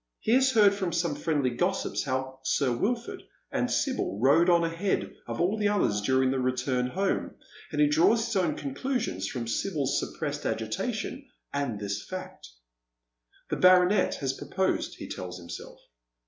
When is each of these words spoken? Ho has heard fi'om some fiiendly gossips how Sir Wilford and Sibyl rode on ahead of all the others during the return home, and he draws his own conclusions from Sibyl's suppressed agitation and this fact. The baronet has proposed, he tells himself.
Ho 0.25 0.31
has 0.33 0.53
heard 0.53 0.71
fi'om 0.71 0.91
some 0.95 1.15
fiiendly 1.15 1.55
gossips 1.55 2.01
how 2.05 2.39
Sir 2.41 2.75
Wilford 2.75 3.21
and 3.51 3.69
Sibyl 3.69 4.17
rode 4.19 4.49
on 4.49 4.63
ahead 4.63 5.13
of 5.27 5.39
all 5.39 5.59
the 5.59 5.67
others 5.67 6.01
during 6.01 6.31
the 6.31 6.39
return 6.39 6.87
home, 6.87 7.35
and 7.71 7.79
he 7.79 7.85
draws 7.87 8.25
his 8.25 8.35
own 8.35 8.55
conclusions 8.55 9.27
from 9.27 9.47
Sibyl's 9.47 9.99
suppressed 9.99 10.43
agitation 10.47 11.29
and 11.53 11.79
this 11.79 12.03
fact. 12.03 12.49
The 13.51 13.57
baronet 13.57 14.15
has 14.15 14.33
proposed, 14.33 14.95
he 14.95 15.07
tells 15.07 15.37
himself. 15.37 15.77